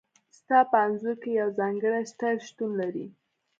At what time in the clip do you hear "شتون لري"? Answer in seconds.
2.49-3.05